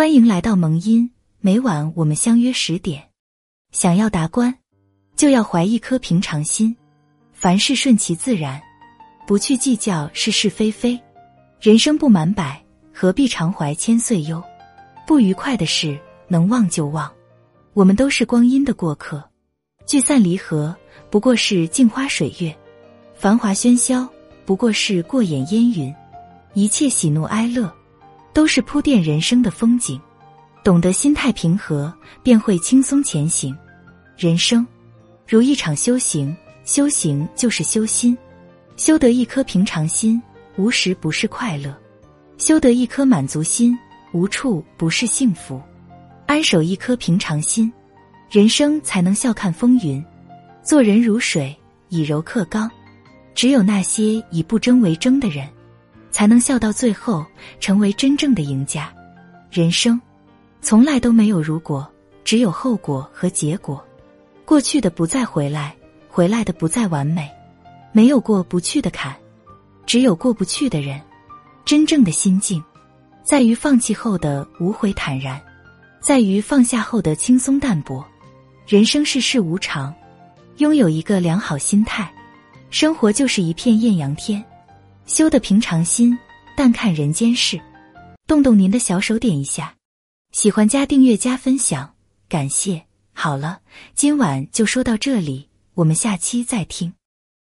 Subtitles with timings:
[0.00, 3.10] 欢迎来到萌音，每晚我们相约十点。
[3.70, 4.56] 想要达观，
[5.14, 6.74] 就要怀一颗平常心，
[7.34, 8.58] 凡事顺其自然，
[9.26, 10.98] 不去计较是是非非。
[11.60, 14.42] 人生不满百，何必常怀千岁忧？
[15.06, 17.12] 不愉快的事能忘就忘，
[17.74, 19.22] 我们都是光阴的过客，
[19.84, 20.74] 聚散离合
[21.10, 22.56] 不过是镜花水月，
[23.14, 24.08] 繁华喧嚣
[24.46, 25.94] 不过是过眼烟云，
[26.54, 27.70] 一切喜怒哀乐。
[28.32, 30.00] 都是铺垫人生的风景，
[30.62, 33.56] 懂得心态平和，便会轻松前行。
[34.16, 34.66] 人生
[35.26, 38.16] 如一场修行，修行就是修心，
[38.76, 40.20] 修得一颗平常心，
[40.56, 41.72] 无时不是快乐；
[42.38, 43.76] 修得一颗满足心，
[44.12, 45.60] 无处不是幸福。
[46.26, 47.72] 安守一颗平常心，
[48.30, 50.04] 人生才能笑看风云。
[50.62, 51.56] 做人如水，
[51.88, 52.70] 以柔克刚，
[53.34, 55.48] 只有那些以不争为争的人。
[56.10, 57.24] 才能笑到最后，
[57.58, 58.92] 成为真正的赢家。
[59.50, 60.00] 人生
[60.60, 61.88] 从来都没有如果，
[62.24, 63.84] 只有后果和结果。
[64.44, 65.74] 过去的不再回来，
[66.08, 67.30] 回来的不再完美。
[67.92, 69.14] 没有过不去的坎，
[69.86, 71.00] 只有过不去的人。
[71.64, 72.62] 真正的心境，
[73.22, 75.40] 在于放弃后的无悔坦然，
[76.00, 78.04] 在于放下后的轻松淡泊。
[78.66, 79.94] 人生世事无常，
[80.58, 82.12] 拥有一个良好心态，
[82.70, 84.44] 生活就是一片艳阳天。
[85.06, 86.16] 修得平常心，
[86.56, 87.60] 淡看人间事，
[88.26, 89.74] 动动您的小手点一下，
[90.32, 91.94] 喜欢加订阅加分享，
[92.28, 92.82] 感谢。
[93.12, 93.60] 好了，
[93.94, 96.92] 今晚就说到这里，我们下期再听。